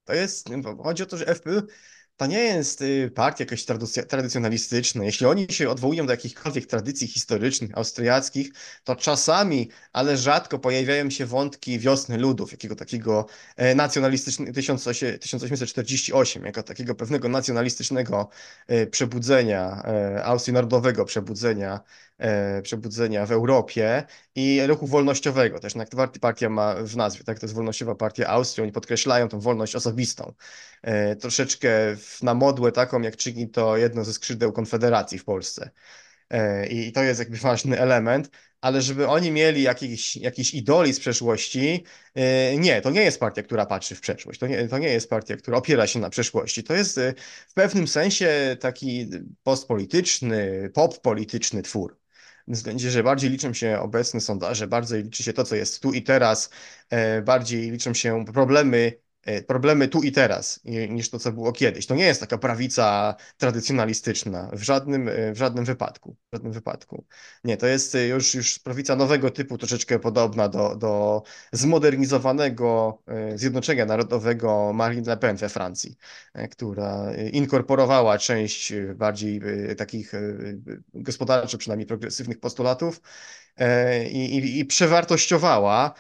To 0.05 0.15
jest, 0.15 0.49
chodzi 0.83 1.03
o 1.03 1.07
to, 1.07 1.17
że 1.17 1.27
FPÖ 1.27 1.63
to 2.17 2.27
nie 2.27 2.39
jest 2.39 2.83
y, 2.83 3.11
partia 3.15 3.45
jakaś 3.45 3.65
tradycjonalistyczna. 4.09 5.05
Jeśli 5.05 5.27
oni 5.27 5.47
się 5.51 5.71
odwołują 5.71 6.07
do 6.07 6.13
jakichkolwiek 6.13 6.67
tradycji 6.67 7.07
historycznych, 7.09 7.71
austriackich, 7.79 8.51
to 8.85 8.97
czasami, 8.97 9.71
ale 9.93 10.17
rzadko 10.17 10.59
pojawiają 10.59 11.11
się 11.11 11.27
wątki 11.27 11.79
wiosny 11.79 12.19
ludów, 12.19 12.53
jakiego 12.53 12.77
takiego 12.77 13.27
e, 13.57 13.75
nacjonalistycznego 13.75 14.53
1848, 14.53 16.45
jako 16.45 16.63
takiego 16.63 16.95
pewnego 16.95 17.29
nacjonalistycznego 17.29 18.29
e, 18.67 18.87
przebudzenia, 18.87 19.83
e, 19.85 20.25
Austrii 20.25 20.55
Narodowego 20.55 21.05
przebudzenia, 21.05 21.81
przebudzenia 22.63 23.27
w 23.27 23.33
Europie 23.33 24.05
i 24.35 24.67
ruchu 24.67 24.87
wolnościowego. 24.87 25.61
Też 25.61 25.75
jak 25.75 25.89
partia 26.21 26.49
ma 26.49 26.75
w 26.75 26.97
nazwie, 26.97 27.25
tak? 27.25 27.39
To 27.39 27.47
jest 27.47 27.55
wolnościowa 27.55 27.95
partia 27.95 28.27
Austrii, 28.27 28.63
oni 28.63 28.73
podkreślają 28.73 29.29
tą 29.29 29.41
wolność 29.41 29.77
osobistą. 29.77 30.33
Troszeczkę 31.21 31.69
na 32.23 32.35
modłę 32.35 32.73
taką, 32.73 33.01
jak 33.01 33.17
czyni 33.17 33.49
to 33.49 33.77
jedno 33.77 34.05
ze 34.05 34.13
skrzydeł 34.13 34.53
Konfederacji 34.53 35.19
w 35.19 35.25
Polsce. 35.25 35.71
E, 36.33 36.67
I 36.67 36.93
to 36.93 37.03
jest 37.03 37.21
jakby 37.21 37.37
ważny 37.37 37.79
element, 37.79 38.31
ale 38.61 38.83
żeby 38.83 39.09
oni 39.09 39.31
mieli 39.31 39.63
jakiś, 39.63 40.17
jakiś 40.17 40.55
idoli 40.55 40.93
z 40.93 41.01
przeszłości, 41.01 41.85
e, 42.15 42.57
nie, 42.57 42.81
to 42.81 42.91
nie 42.91 43.03
jest 43.03 43.21
partia, 43.21 43.43
która 43.43 43.67
patrzy 43.67 43.95
w 43.95 44.01
przeszłość, 44.01 44.41
to 44.41 44.47
nie, 44.47 44.69
to 44.69 44.79
nie 44.79 44.89
jest 44.89 45.11
partia, 45.11 45.37
która 45.37 45.57
opiera 45.57 45.87
się 45.87 45.99
na 45.99 46.11
przeszłości. 46.11 46.65
To 46.65 46.75
jest 46.75 46.99
e, 46.99 47.15
w 47.49 47.55
pewnym 47.55 47.89
sensie 47.89 48.57
taki 48.61 49.11
postpolityczny, 49.43 50.71
pop-polityczny 50.75 51.63
twór. 51.63 52.02
Względzie, 52.49 52.91
że 52.91 53.03
bardziej 53.03 53.31
liczą 53.31 53.53
się 53.53 53.79
obecne 53.81 54.21
sondaże, 54.21 54.67
bardziej 54.67 55.03
liczy 55.03 55.23
się 55.23 55.33
to, 55.33 55.45
co 55.45 55.57
jest 55.57 55.83
tu 55.83 55.93
i 55.93 56.03
teraz, 56.03 56.51
bardziej 57.25 57.71
liczą 57.71 57.95
się 57.95 58.25
problemy 58.25 59.03
E, 59.25 59.43
problemy 59.43 59.89
tu 59.89 60.03
i 60.03 60.13
teraz 60.13 60.61
niż 60.89 61.11
to, 61.11 61.19
co 61.19 61.33
było 61.33 61.53
kiedyś. 61.53 61.87
To 61.87 61.95
nie 61.95 62.05
jest 62.05 62.21
taka 62.21 62.39
prawica 62.39 63.15
tradycjonalistyczna 63.37 64.51
w 64.53 64.63
żadnym, 64.63 65.09
e, 65.09 65.33
w 65.33 65.37
żadnym 65.37 65.65
wypadku. 65.65 66.17
Żadnym 66.33 66.53
wypadku. 66.53 67.05
Nie, 67.45 67.57
to 67.57 67.67
jest 67.67 67.95
y, 67.95 68.07
już, 68.07 68.35
już 68.35 68.59
prowincja 68.59 68.97
nowego 68.97 69.31
typu, 69.31 69.59
troszeczkę 69.59 69.99
podobna 69.99 70.49
do, 70.49 70.77
do 70.77 71.23
zmodernizowanego 71.53 72.99
y, 73.35 73.39
Zjednoczenia 73.39 73.87
Narodowego 73.87 74.73
Marine 74.73 75.07
Le 75.11 75.17
Pen 75.17 75.37
we 75.37 75.49
Francji, 75.49 75.97
y, 76.39 76.49
która 76.49 77.13
inkorporowała 77.33 78.19
część 78.19 78.73
bardziej 78.95 79.41
takich 79.77 80.13
gospodarczo 80.95 81.59
przynajmniej 81.59 81.87
progresywnych 81.87 82.41
postulatów 82.41 83.01
i, 84.11 84.37
i, 84.37 84.59
i 84.59 84.65
przewartościowała 84.65 85.95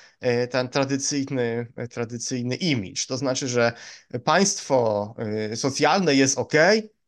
ten 0.50 0.68
tradycyjny, 0.68 1.66
tradycyjny 1.90 2.56
imidż. 2.56 3.06
To 3.06 3.16
znaczy, 3.16 3.48
że 3.48 3.72
państwo 4.24 5.14
socjalne 5.54 6.14
jest 6.14 6.38
ok, 6.38 6.52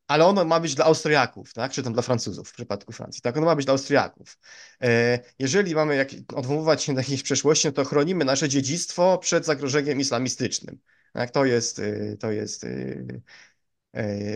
ale 0.07 0.27
ono 0.27 0.45
ma 0.45 0.61
być 0.61 0.75
dla 0.75 0.85
Austriaków, 0.85 1.53
tak? 1.53 1.73
czy 1.73 1.83
tam 1.83 1.93
dla 1.93 2.03
Francuzów 2.03 2.49
w 2.49 2.53
przypadku 2.53 2.93
Francji. 2.93 3.23
Tak, 3.23 3.37
ono 3.37 3.47
ma 3.47 3.57
być 3.57 3.65
dla 3.65 3.73
Austriaków. 3.73 4.39
E, 4.83 5.19
jeżeli 5.39 5.75
mamy 5.75 5.97
jak, 5.97 6.09
odwoływać 6.35 6.83
się 6.83 6.95
do 6.95 7.01
jakiejś 7.01 7.23
przeszłości, 7.23 7.69
no 7.69 7.73
to 7.73 7.85
chronimy 7.85 8.25
nasze 8.25 8.49
dziedzictwo 8.49 9.19
przed 9.19 9.47
zagrożeniem 9.47 10.01
islamistycznym. 10.01 10.79
Tak? 11.13 11.31
To 11.31 11.45
jest, 11.45 11.79
e, 11.79 12.17
to 12.17 12.31
jest 12.31 12.65
E, 12.65 13.07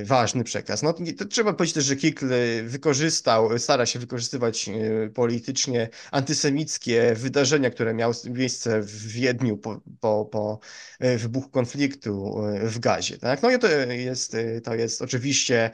ważny 0.05 0.45
przekaz. 0.45 0.83
No, 0.83 0.95
to 1.19 1.25
trzeba 1.25 1.53
powiedzieć 1.53 1.75
też, 1.75 1.85
że 1.85 1.97
Kikl 1.97 2.27
wykorzystał, 2.65 3.59
stara 3.59 3.87
się 3.87 3.99
wykorzystywać 3.99 4.69
e, 4.69 5.09
politycznie 5.11 5.89
antysemickie 6.11 7.15
wydarzenia, 7.15 7.71
które 7.71 7.95
miały 7.95 8.15
miejsce 8.31 8.83
w 8.83 9.07
Wiedniu 9.07 9.57
po, 9.57 9.81
po, 10.01 10.25
po 10.25 10.59
e, 10.99 11.19
wybuchu 11.19 11.49
konfliktu 11.51 12.43
w 12.63 12.79
Gazie. 12.79 13.19
Tak? 13.19 13.43
No 13.43 13.51
i 13.51 13.59
to 13.59 13.69
jest, 13.69 14.37
to 14.65 14.75
jest 14.75 15.03
oczywiście 15.03 15.71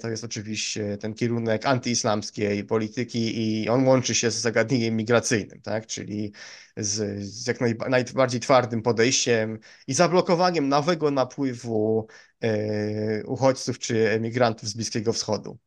to 0.00 0.08
jest 0.08 0.24
oczywiście 0.24 0.98
ten 0.98 1.14
kierunek 1.14 1.66
antyislamskiej 1.66 2.64
polityki 2.64 3.62
i 3.62 3.68
on 3.68 3.86
łączy 3.86 4.14
się 4.14 4.30
z 4.30 4.34
zagadnieniem 4.34 4.96
migracyjnym, 4.96 5.60
tak? 5.62 5.86
czyli 5.86 6.32
z, 6.76 7.22
z 7.24 7.46
jak 7.46 7.60
naj, 7.60 7.76
najbardziej 7.90 8.40
twardym 8.40 8.82
podejściem 8.82 9.58
i 9.86 9.94
zablokowaniem 9.94 10.68
nowego 10.68 11.10
napływu 11.10 12.06
e, 12.40 13.24
uchodźców 13.26 13.78
czy 13.78 14.10
emigrantów 14.10 14.68
z 14.68 14.74
Bliskiego 14.74 15.12
Wschodu. 15.12 15.58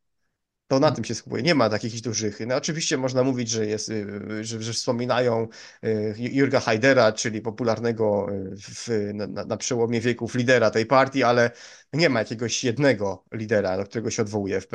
To 0.68 0.80
na 0.80 0.90
tym 0.90 1.04
się 1.04 1.14
skupuje. 1.14 1.42
Nie 1.42 1.54
ma 1.54 1.70
takich 1.70 2.00
dużych. 2.00 2.40
No, 2.46 2.56
oczywiście 2.56 2.96
można 2.96 3.22
mówić, 3.22 3.48
że, 3.50 3.66
jest, 3.66 3.88
y, 3.88 4.44
że, 4.44 4.62
że 4.62 4.72
wspominają 4.72 5.48
y, 5.84 6.14
Jurga 6.18 6.60
Haidera, 6.60 7.12
czyli 7.12 7.40
popularnego 7.40 8.26
y, 8.32 8.56
w, 8.56 8.88
na, 9.14 9.44
na, 9.44 9.56
przełomie 9.56 10.00
wieków 10.00 10.34
lidera 10.34 10.70
tej 10.70 10.86
partii, 10.86 11.22
ale 11.22 11.50
nie 11.92 12.08
ma 12.08 12.18
jakiegoś 12.18 12.64
jednego 12.64 13.24
lidera, 13.32 13.76
do 13.76 13.84
którego 13.84 14.10
się 14.10 14.22
odwołuje 14.22 14.60
w, 14.60 14.66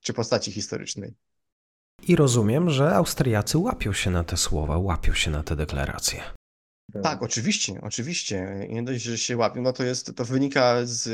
czy 0.00 0.12
postaci 0.12 0.52
historycznej. 0.52 1.14
I 2.02 2.16
rozumiem, 2.16 2.70
że 2.70 2.94
Austriacy 2.94 3.58
łapią 3.58 3.92
się 3.92 4.10
na 4.10 4.24
te 4.24 4.36
słowa, 4.36 4.78
łapią 4.78 5.14
się 5.14 5.30
na 5.30 5.42
te 5.42 5.56
deklaracje. 5.56 6.20
Tak, 7.02 7.22
oczywiście, 7.22 7.80
oczywiście. 7.82 8.66
Nie 8.68 8.82
dość, 8.82 9.02
że 9.02 9.18
się 9.18 9.36
łapią, 9.36 9.62
no 9.62 9.72
to 9.72 9.84
jest, 9.84 10.16
to 10.16 10.24
wynika 10.24 10.76
z 10.84 11.08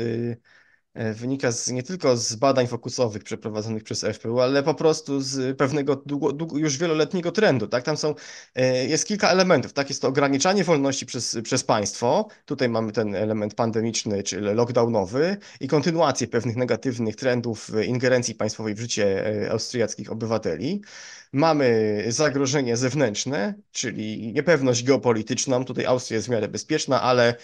wynika 1.13 1.51
z, 1.51 1.71
nie 1.71 1.83
tylko 1.83 2.17
z 2.17 2.35
badań 2.35 2.67
fokusowych 2.67 3.23
przeprowadzonych 3.23 3.83
przez 3.83 4.05
FPU, 4.13 4.39
ale 4.39 4.63
po 4.63 4.73
prostu 4.73 5.21
z 5.21 5.57
pewnego 5.57 5.95
długo, 5.95 6.31
długo, 6.31 6.57
już 6.57 6.77
wieloletniego 6.77 7.31
trendu. 7.31 7.67
Tak? 7.67 7.83
Tam 7.83 7.97
są, 7.97 8.15
e, 8.55 8.85
jest 8.85 9.07
kilka 9.07 9.29
elementów. 9.29 9.73
Tak? 9.73 9.89
Jest 9.89 10.01
to 10.01 10.07
ograniczanie 10.07 10.63
wolności 10.63 11.05
przez, 11.05 11.37
przez 11.43 11.63
państwo. 11.63 12.27
Tutaj 12.45 12.69
mamy 12.69 12.91
ten 12.91 13.15
element 13.15 13.53
pandemiczny, 13.53 14.23
czyli 14.23 14.41
lockdownowy 14.41 15.37
i 15.59 15.67
kontynuację 15.67 16.27
pewnych 16.27 16.55
negatywnych 16.55 17.15
trendów 17.15 17.71
ingerencji 17.85 18.35
państwowej 18.35 18.75
w 18.75 18.79
życie 18.79 19.25
e, 19.45 19.51
austriackich 19.51 20.11
obywateli. 20.11 20.81
Mamy 21.33 22.03
zagrożenie 22.07 22.77
zewnętrzne, 22.77 23.53
czyli 23.71 24.33
niepewność 24.33 24.83
geopolityczną. 24.83 25.65
Tutaj 25.65 25.85
Austria 25.85 26.15
jest 26.15 26.27
w 26.27 26.31
miarę 26.31 26.47
bezpieczna, 26.47 27.01
ale 27.01 27.27
E, 27.29 27.35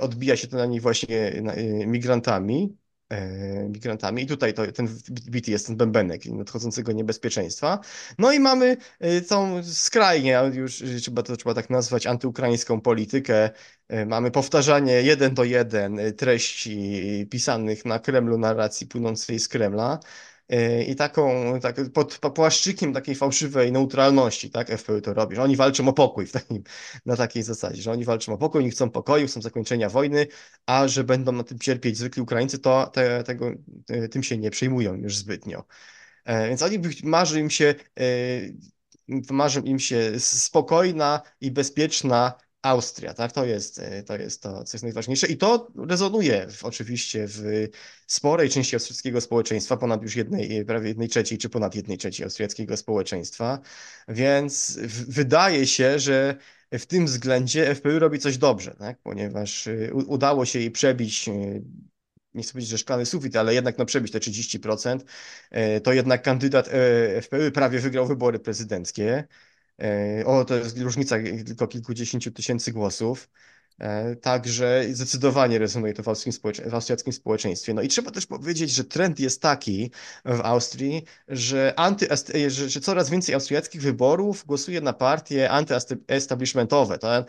odbija 0.00 0.36
się 0.36 0.48
to 0.48 0.56
na 0.56 0.66
niej 0.66 0.80
właśnie 0.80 1.32
e, 1.32 1.86
migrantami, 1.86 2.76
e, 3.08 3.68
migrantami. 3.68 4.22
I 4.22 4.26
tutaj 4.26 4.54
to, 4.54 4.72
ten 4.72 4.88
bity 5.30 5.50
jest 5.50 5.66
ten 5.66 5.76
bębenek 5.76 6.26
nadchodzącego 6.26 6.92
niebezpieczeństwa. 6.92 7.80
No 8.18 8.32
i 8.32 8.40
mamy 8.40 8.76
tą 9.28 9.64
skrajnie, 9.64 10.40
już 10.52 10.82
trzeba 11.00 11.22
to 11.22 11.36
trzeba 11.36 11.54
tak 11.54 11.70
nazwać, 11.70 12.06
antyukraińską 12.06 12.80
politykę. 12.80 13.50
Mamy 14.06 14.30
powtarzanie 14.30 14.92
jeden 14.92 15.34
do 15.34 15.44
jeden 15.44 16.00
treści 16.16 17.02
pisanych 17.30 17.84
na 17.84 17.98
Kremlu, 17.98 18.38
narracji 18.38 18.86
płynącej 18.86 19.38
z 19.38 19.48
Kremla. 19.48 20.00
E, 20.48 20.84
i 20.84 20.96
taką, 20.96 21.54
tak, 21.60 21.76
pod 21.92 22.18
płaszczykiem 22.34 22.92
takiej 22.92 23.14
fałszywej 23.14 23.72
neutralności, 23.72 24.50
tak, 24.50 24.68
FPÖ 24.70 25.00
to 25.00 25.14
robi, 25.14 25.36
że 25.36 25.42
oni 25.42 25.56
walczą 25.56 25.88
o 25.88 25.92
pokój 25.92 26.28
takim, 26.28 26.62
na 27.06 27.16
takiej 27.16 27.42
zasadzie, 27.42 27.82
że 27.82 27.92
oni 27.92 28.04
walczą 28.04 28.32
o 28.32 28.38
pokój, 28.38 28.60
oni 28.60 28.70
chcą 28.70 28.90
pokoju, 28.90 29.26
chcą 29.26 29.42
zakończenia 29.42 29.88
wojny, 29.88 30.26
a 30.66 30.88
że 30.88 31.04
będą 31.04 31.32
na 31.32 31.44
tym 31.44 31.58
cierpieć 31.58 31.98
zwykli 31.98 32.22
Ukraińcy, 32.22 32.58
to 32.58 32.86
te, 32.86 33.24
tego, 33.24 33.50
tym 34.10 34.22
się 34.22 34.38
nie 34.38 34.50
przejmują 34.50 34.94
już 34.94 35.16
zbytnio. 35.16 35.64
E, 36.24 36.48
więc 36.48 36.62
oni 36.62 36.78
marzy 37.04 37.40
im 37.40 37.50
się, 37.50 37.74
e, 38.00 38.04
marzy 39.30 39.60
im 39.60 39.78
się 39.78 40.12
spokojna 40.20 41.20
i 41.40 41.50
bezpieczna 41.50 42.34
Austria, 42.66 43.14
tak? 43.14 43.32
To 43.32 43.44
jest, 43.44 43.78
e, 43.78 44.02
to 44.02 44.16
jest 44.16 44.42
to, 44.42 44.64
co 44.64 44.76
jest 44.76 44.82
najważniejsze. 44.82 45.26
I 45.26 45.36
to 45.36 45.72
rezonuje 45.88 46.46
w, 46.50 46.64
oczywiście 46.64 47.26
w 47.28 47.68
sporej 48.06 48.50
części 48.50 48.76
austriackiego 48.76 49.20
społeczeństwa, 49.20 49.76
ponad 49.76 50.02
już 50.02 50.16
jednej, 50.16 50.64
prawie 50.64 50.88
jednej 50.88 51.08
trzeciej, 51.08 51.38
czy 51.38 51.48
ponad 51.48 51.74
jednej 51.74 51.98
trzeciej 51.98 52.24
austriackiego 52.24 52.76
społeczeństwa. 52.76 53.58
Więc 54.08 54.78
w, 54.78 55.14
wydaje 55.14 55.66
się, 55.66 55.98
że 55.98 56.36
w 56.72 56.86
tym 56.86 57.06
względzie 57.06 57.74
FPÖ 57.74 57.98
robi 57.98 58.18
coś 58.18 58.38
dobrze, 58.38 58.74
tak? 58.78 58.98
Ponieważ 59.02 59.66
e, 59.66 59.94
udało 59.94 60.44
się 60.44 60.58
jej 60.58 60.70
przebić 60.70 61.28
e, 61.28 61.32
nie 62.34 62.42
chcę 62.42 62.52
powiedzieć, 62.52 62.70
że 62.70 62.78
szklany 62.78 63.06
sufit, 63.06 63.36
ale 63.36 63.54
jednak 63.54 63.78
no, 63.78 63.84
przebić 63.84 64.12
te 64.12 64.18
30%, 64.18 65.00
to 65.82 65.92
jednak 65.92 66.22
kandydat 66.22 66.68
FPÖ 67.22 67.50
prawie 67.50 67.78
wygrał 67.78 68.06
wybory 68.06 68.38
prezydenckie. 68.38 69.24
E, 69.82 70.26
o, 70.26 70.44
to 70.44 70.54
jest 70.56 70.78
różnica 70.78 71.16
tylko 71.46 71.68
kilkudziesięciu 71.68 72.30
tysięcy 72.30 72.72
głosów. 72.72 73.28
E, 73.78 74.16
także 74.16 74.84
zdecydowanie 74.92 75.58
rezonuje 75.58 75.92
to 75.94 76.02
w, 76.02 76.06
w 76.70 76.74
austriackim 76.74 77.12
społeczeństwie. 77.12 77.74
No 77.74 77.82
i 77.82 77.88
trzeba 77.88 78.10
też 78.10 78.26
powiedzieć, 78.26 78.70
że 78.70 78.84
trend 78.84 79.20
jest 79.20 79.42
taki 79.42 79.90
w 80.24 80.40
Austrii, 80.40 81.04
że, 81.28 81.74
anty, 81.76 82.08
że, 82.48 82.68
że 82.68 82.80
coraz 82.80 83.10
więcej 83.10 83.34
austriackich 83.34 83.82
wyborów 83.82 84.44
głosuje 84.46 84.80
na 84.80 84.92
partie 84.92 85.50
antyestablishmentowe, 85.50 86.98
te, 86.98 87.24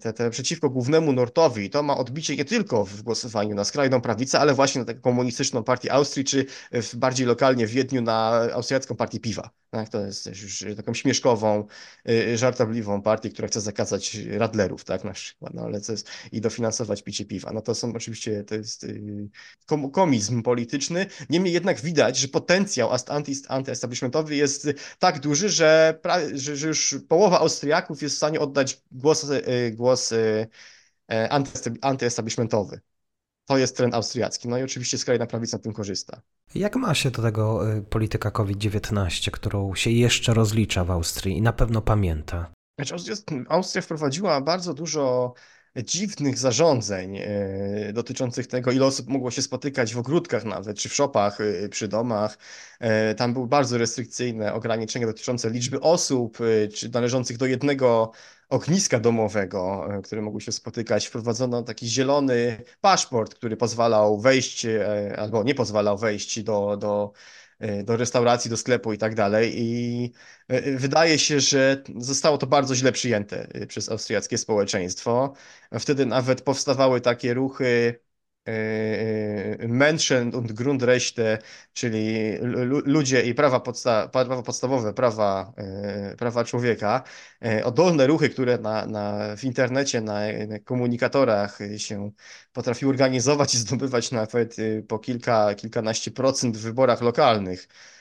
te, 0.00 0.12
te 0.12 0.30
przeciwko 0.30 0.70
głównemu 0.70 1.12
nurtowi. 1.12 1.70
To 1.70 1.82
ma 1.82 1.96
odbicie 1.96 2.36
nie 2.36 2.44
tylko 2.44 2.84
w 2.84 3.02
głosowaniu 3.02 3.54
na 3.54 3.64
skrajną 3.64 4.00
prawicę, 4.00 4.40
ale 4.40 4.54
właśnie 4.54 4.78
na 4.78 4.84
taką 4.84 5.00
komunistyczną 5.00 5.64
partię 5.64 5.92
Austrii, 5.92 6.24
czy 6.24 6.46
bardziej 6.94 7.26
lokalnie 7.26 7.66
w 7.66 7.70
Wiedniu 7.70 8.02
na 8.02 8.30
austriacką 8.52 8.96
partię 8.96 9.20
piwa. 9.20 9.50
Tak, 9.70 9.88
to 9.88 10.06
jest 10.06 10.26
już 10.26 10.64
taką 10.76 10.94
śmieszkową, 10.94 11.66
y, 12.08 12.38
żartobliwą 12.38 13.02
partię, 13.02 13.30
która 13.30 13.48
chce 13.48 13.60
zakazać 13.60 14.14
radlerów, 14.14 14.84
tak, 14.84 15.04
na 15.04 15.12
przykład, 15.12 15.54
no 15.54 15.62
ale 15.62 15.80
jest, 15.88 16.10
i 16.32 16.40
dofinansować 16.40 17.02
picie 17.02 17.24
piwa. 17.24 17.52
No 17.52 17.60
to 17.60 17.74
są 17.74 17.92
oczywiście, 17.94 18.44
to 18.44 18.54
jest 18.54 18.84
y, 18.84 19.28
komizm 19.92 20.42
polityczny. 20.42 21.06
Niemniej 21.30 21.54
jednak 21.54 21.80
widać, 21.80 22.18
że 22.18 22.28
potencjał 22.28 22.90
antyestablishmentowy 23.48 24.36
jest 24.36 24.68
tak 24.98 25.20
duży, 25.20 25.48
że, 25.48 26.00
że, 26.32 26.56
że 26.56 26.68
już 26.68 26.96
połowa 27.08 27.40
Austriaków 27.40 28.02
jest 28.02 28.14
w 28.14 28.18
stanie 28.18 28.40
oddać 28.40 28.82
głos, 28.92 29.24
y, 29.24 29.72
głos 29.76 30.14
antyestablishmentowy. 31.80 32.80
To 33.48 33.58
jest 33.58 33.76
trend 33.76 33.94
austriacki. 33.94 34.48
No 34.48 34.58
i 34.58 34.62
oczywiście 34.62 34.98
skrajna 34.98 35.26
prawica 35.26 35.56
na 35.56 35.62
tym 35.62 35.72
korzysta. 35.72 36.22
Jak 36.54 36.76
ma 36.76 36.94
się 36.94 37.10
do 37.10 37.22
tego 37.22 37.72
y, 37.76 37.82
polityka 37.82 38.30
COVID-19, 38.30 39.30
którą 39.30 39.74
się 39.74 39.90
jeszcze 39.90 40.34
rozlicza 40.34 40.84
w 40.84 40.90
Austrii 40.90 41.36
i 41.36 41.42
na 41.42 41.52
pewno 41.52 41.82
pamięta? 41.82 42.52
Znaczy, 42.78 42.94
Austria 43.48 43.82
wprowadziła 43.82 44.40
bardzo 44.40 44.74
dużo 44.74 45.34
dziwnych 45.76 46.38
zarządzeń 46.38 47.16
e, 47.16 47.92
dotyczących 47.92 48.46
tego, 48.46 48.70
ile 48.70 48.86
osób 48.86 49.08
mogło 49.08 49.30
się 49.30 49.42
spotykać 49.42 49.94
w 49.94 49.98
ogródkach 49.98 50.44
nawet, 50.44 50.78
czy 50.78 50.88
w 50.88 50.94
szopach, 50.94 51.40
e, 51.40 51.68
przy 51.68 51.88
domach. 51.88 52.38
Tam 53.16 53.32
były 53.32 53.46
bardzo 53.46 53.78
restrykcyjne 53.78 54.54
ograniczenia 54.54 55.06
dotyczące 55.06 55.50
liczby 55.50 55.80
osób, 55.80 56.38
czy 56.74 56.88
należących 56.88 57.36
do 57.36 57.46
jednego 57.46 58.12
ogniska 58.48 59.00
domowego, 59.00 59.88
które 60.04 60.22
mogły 60.22 60.40
się 60.40 60.52
spotykać. 60.52 61.06
Wprowadzono 61.06 61.62
taki 61.62 61.88
zielony 61.88 62.64
paszport, 62.80 63.34
który 63.34 63.56
pozwalał 63.56 64.20
wejść, 64.20 64.66
albo 65.16 65.42
nie 65.42 65.54
pozwalał 65.54 65.98
wejść 65.98 66.42
do, 66.42 66.76
do 66.76 67.12
E, 67.58 67.82
do 67.84 67.96
restauracji, 67.96 68.50
do 68.50 68.56
sklepu 68.56 68.92
i 68.92 68.98
tak 68.98 69.14
dalej. 69.14 69.52
I 69.56 70.12
e, 70.48 70.76
wydaje 70.76 71.18
się, 71.18 71.40
że 71.40 71.82
zostało 71.96 72.38
to 72.38 72.46
bardzo 72.46 72.74
źle 72.74 72.92
przyjęte 72.92 73.48
e, 73.54 73.66
przez 73.66 73.88
austriackie 73.88 74.38
społeczeństwo. 74.38 75.32
Wtedy 75.80 76.06
nawet 76.06 76.42
powstawały 76.42 77.00
takie 77.00 77.34
ruchy 77.34 78.00
Menschen 79.68 80.34
und 80.34 80.52
Grundrechte, 80.52 81.38
czyli 81.72 82.32
ludzie 82.84 83.22
i 83.22 83.34
prawa, 83.34 83.60
podsta 83.60 84.08
prawa 84.08 84.42
podstawowe, 84.42 84.94
prawa, 84.94 85.52
prawa 86.18 86.44
człowieka, 86.44 87.02
oddolne 87.64 88.06
ruchy, 88.06 88.28
które 88.28 88.58
na, 88.58 88.86
na, 88.86 89.36
w 89.36 89.44
internecie, 89.44 90.00
na, 90.00 90.20
komunikatorach 90.64 91.58
się 91.76 92.10
potrafiły 92.52 92.90
organizować 92.90 93.54
i 93.54 93.58
zdobywać 93.58 94.10
nawet 94.10 94.56
po 94.88 94.98
kilka, 94.98 95.54
kilkanaście 95.54 96.10
procent 96.10 96.56
w 96.56 96.60
wyborach 96.60 97.00
lokalnych. 97.00 97.68
E, 97.68 97.97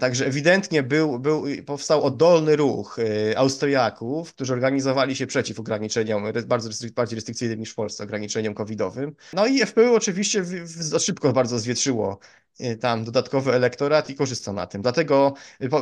także 0.00 0.26
ewidentnie 0.26 0.82
był, 0.82 1.18
był, 1.18 1.44
powstał 1.66 2.02
oddolny 2.02 2.56
ruch 2.56 2.98
e, 2.98 3.38
Austriaków, 3.38 4.34
którzy 4.34 4.52
organizowali 4.52 5.16
się 5.16 5.26
przeciw 5.26 5.60
ograniczeniom, 5.60 6.24
bardzo 6.46 6.68
restrykcyjnym 6.68 6.94
bardziej 6.94 7.16
restrykcyjnym 7.16 7.60
niż 7.60 7.70
w 7.70 7.74
Polsce, 7.74 8.04
ograniczeniom 8.04 8.54
covidowym. 8.54 9.14
No 9.32 9.46
i 9.46 9.66
FPU 9.66 9.94
oczywiście 9.94 10.44
za 10.64 10.98
szybko 10.98 11.32
bardzo 11.32 11.58
zwietrzyło 11.58 12.18
e, 12.60 12.76
tam 12.76 13.04
dodatkowy 13.04 13.52
elektorat 13.52 14.10
i 14.10 14.14
korzysta 14.14 14.52
na 14.52 14.66
tym. 14.66 14.82
Dlatego 14.82 15.34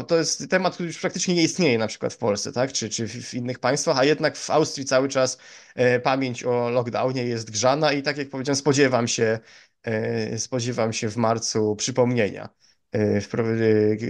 to 0.08 0.16
jest 0.16 0.50
temat, 0.50 0.74
który 0.74 0.86
już 0.86 1.00
praktycznie 1.00 1.34
nie 1.34 1.42
istnieje 1.42 1.78
na 1.78 1.86
przykład 1.86 2.12
w 2.12 2.18
Polsce, 2.18 2.52
tak? 2.52 2.72
czy, 2.72 2.88
czy 2.88 3.08
w 3.08 3.34
innych 3.34 3.58
państwach, 3.58 3.98
a 3.98 4.04
jednak 4.04 4.36
w 4.36 4.50
Austrii 4.50 4.86
cały 4.86 5.08
czas 5.08 5.38
pamięć 6.02 6.44
o 6.44 6.70
lockdownie 6.70 7.24
jest 7.24 7.50
grzana 7.50 7.92
i 7.92 8.02
tak 8.02 8.16
jak 8.18 8.28
powiedziałem, 8.28 8.56
spodziewam 8.56 9.08
się, 9.08 9.38
spodziewam 10.36 10.92
się 10.92 11.08
w 11.08 11.16
marcu 11.16 11.76
przypomnienia. 11.76 12.48
E, 12.94 13.20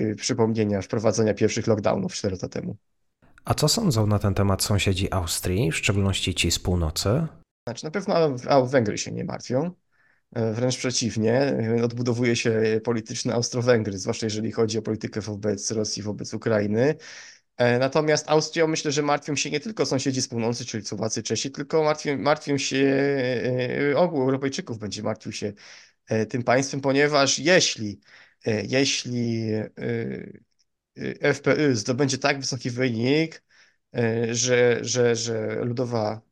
e, 0.08 0.14
przypomnienia 0.14 0.82
wprowadzenia 0.82 1.34
pierwszych 1.34 1.66
lockdownów 1.66 2.14
4 2.14 2.34
lata 2.34 2.48
temu. 2.48 2.76
A 3.44 3.54
co 3.54 3.68
sądzą 3.68 4.06
na 4.06 4.18
ten 4.18 4.34
temat 4.34 4.62
sąsiedzi 4.62 5.12
Austrii, 5.12 5.70
w 5.70 5.76
szczególności 5.76 6.34
ci 6.34 6.50
z 6.50 6.58
północy? 6.58 7.26
Znaczy, 7.68 7.84
na 7.84 7.90
pewno 7.90 8.36
Węgry 8.66 8.98
się 8.98 9.12
nie 9.12 9.24
martwią. 9.24 9.70
E, 10.34 10.52
wręcz 10.52 10.76
przeciwnie, 10.76 11.56
odbudowuje 11.84 12.36
się 12.36 12.80
polityczny 12.84 13.34
Austro-Węgry, 13.34 13.98
zwłaszcza 13.98 14.26
jeżeli 14.26 14.52
chodzi 14.52 14.78
o 14.78 14.82
politykę 14.82 15.20
wobec 15.20 15.70
Rosji, 15.70 16.02
wobec 16.02 16.34
Ukrainy. 16.34 16.94
Natomiast 17.78 18.30
Austrią 18.30 18.66
myślę, 18.66 18.92
że 18.92 19.02
martwią 19.02 19.36
się 19.36 19.50
nie 19.50 19.60
tylko 19.60 19.86
sąsiedzi 19.86 20.22
z 20.22 20.28
północy, 20.28 20.64
czyli 20.64 20.84
Słowacy, 20.84 21.22
Czesi, 21.22 21.50
tylko 21.50 21.82
martwią, 21.84 22.18
martwią 22.18 22.58
się 22.58 22.86
ogół 23.96 24.22
Europejczyków, 24.22 24.78
będzie 24.78 25.02
martwił 25.02 25.32
się 25.32 25.52
tym 26.28 26.42
państwem, 26.42 26.80
ponieważ 26.80 27.38
jeśli 27.38 28.00
jeśli 28.46 29.52
e, 29.52 29.70
e, 30.96 31.34
FPÖ 31.34 31.76
zdobędzie 31.76 32.18
tak 32.18 32.40
wysoki 32.40 32.70
wynik, 32.70 33.42
że, 34.32 34.78
że, 34.84 35.16
że 35.16 35.64
Ludowa 35.64 36.20
E, 36.20 36.27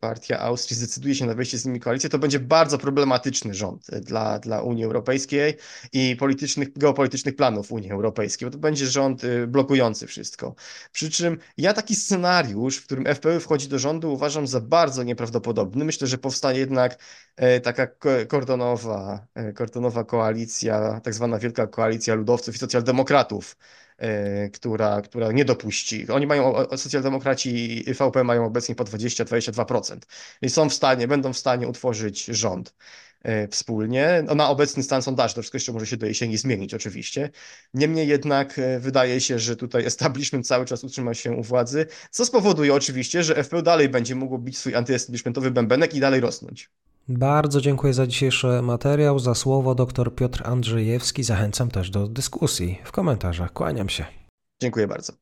partia 0.00 0.38
Austrii 0.38 0.76
zdecyduje 0.76 1.14
się 1.14 1.26
na 1.26 1.34
wejście 1.34 1.58
z 1.58 1.66
nimi 1.66 1.80
koalicję, 1.80 2.10
to 2.10 2.18
będzie 2.18 2.40
bardzo 2.40 2.78
problematyczny 2.78 3.54
rząd 3.54 3.86
dla, 4.00 4.38
dla 4.38 4.62
Unii 4.62 4.84
Europejskiej 4.84 5.54
i 5.92 6.16
politycznych, 6.16 6.78
geopolitycznych 6.78 7.36
planów 7.36 7.72
Unii 7.72 7.90
Europejskiej, 7.90 8.46
bo 8.46 8.52
to 8.52 8.58
będzie 8.58 8.86
rząd 8.86 9.24
y, 9.24 9.46
blokujący 9.46 10.06
wszystko. 10.06 10.54
Przy 10.92 11.10
czym 11.10 11.38
ja 11.56 11.72
taki 11.72 11.94
scenariusz, 11.94 12.76
w 12.76 12.84
którym 12.84 13.04
FPÖ 13.06 13.40
wchodzi 13.40 13.68
do 13.68 13.78
rządu, 13.78 14.12
uważam 14.12 14.46
za 14.46 14.60
bardzo 14.60 15.02
nieprawdopodobny. 15.02 15.84
Myślę, 15.84 16.06
że 16.06 16.18
powstanie 16.18 16.58
jednak 16.58 16.98
e, 17.36 17.60
taka 17.60 17.86
kordonowa, 18.28 19.26
e, 19.34 19.52
kordonowa 19.52 20.04
koalicja, 20.04 21.00
tak 21.00 21.14
zwana 21.14 21.38
Wielka 21.38 21.66
Koalicja 21.66 22.14
Ludowców 22.14 22.54
i 22.54 22.58
Socjaldemokratów, 22.58 23.56
E, 23.93 23.93
która, 24.52 25.02
która 25.02 25.32
nie 25.32 25.44
dopuści. 25.44 26.08
Oni 26.08 26.26
mają, 26.26 26.54
socjaldemokraci 26.76 27.82
i 27.90 27.94
VP 27.94 28.24
mają 28.24 28.46
obecnie 28.46 28.74
po 28.74 28.84
20-22%. 28.84 29.98
I 30.42 30.50
są 30.50 30.68
w 30.68 30.74
stanie, 30.74 31.08
będą 31.08 31.32
w 31.32 31.38
stanie 31.38 31.68
utworzyć 31.68 32.24
rząd 32.24 32.74
e, 33.22 33.48
wspólnie. 33.48 34.24
No, 34.26 34.34
na 34.34 34.48
obecny 34.48 34.82
stan 34.82 35.02
sondaży 35.02 35.34
to 35.34 35.42
wszystko 35.42 35.56
jeszcze 35.56 35.72
może 35.72 35.86
się 35.86 35.96
do 35.96 36.06
jesieni 36.06 36.36
zmienić 36.36 36.74
oczywiście. 36.74 37.30
Niemniej 37.74 38.08
jednak 38.08 38.58
e, 38.58 38.80
wydaje 38.80 39.20
się, 39.20 39.38
że 39.38 39.56
tutaj 39.56 39.84
establishment 39.84 40.46
cały 40.46 40.64
czas 40.66 40.84
utrzyma 40.84 41.14
się 41.14 41.32
u 41.32 41.42
władzy, 41.42 41.86
co 42.10 42.24
spowoduje 42.24 42.74
oczywiście, 42.74 43.22
że 43.22 43.34
FPÖ 43.44 43.62
dalej 43.62 43.88
będzie 43.88 44.14
mógł 44.14 44.38
bić 44.38 44.58
swój 44.58 44.74
antyestablishmentowy 44.74 45.50
bębenek 45.50 45.94
i 45.94 46.00
dalej 46.00 46.20
rosnąć. 46.20 46.70
Bardzo 47.08 47.60
dziękuję 47.60 47.94
za 47.94 48.06
dzisiejszy 48.06 48.62
materiał, 48.62 49.18
za 49.18 49.34
słowo 49.34 49.74
dr 49.74 50.14
Piotr 50.14 50.42
Andrzejewski. 50.46 51.22
Zachęcam 51.22 51.70
też 51.70 51.90
do 51.90 52.08
dyskusji 52.08 52.78
w 52.84 52.92
komentarzach. 52.92 53.52
Kłaniam 53.52 53.88
się. 53.88 54.04
Dziękuję 54.62 54.86
bardzo. 54.86 55.12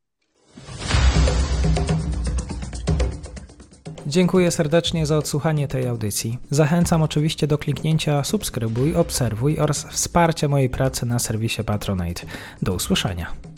Dziękuję 4.06 4.50
serdecznie 4.50 5.06
za 5.06 5.18
odsłuchanie 5.18 5.68
tej 5.68 5.88
audycji. 5.88 6.38
Zachęcam 6.50 7.02
oczywiście 7.02 7.46
do 7.46 7.58
kliknięcia 7.58 8.24
subskrybuj, 8.24 8.96
obserwuj 8.96 9.58
oraz 9.58 9.84
wsparcia 9.84 10.48
mojej 10.48 10.70
pracy 10.70 11.06
na 11.06 11.18
serwisie 11.18 11.64
Patronite. 11.64 12.26
Do 12.62 12.74
usłyszenia. 12.74 13.51